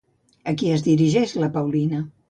A 0.51 0.53
qui 0.61 0.71
es 0.77 0.85
dirigeix 0.89 1.37
la 1.45 1.55
Paulina? 1.59 2.07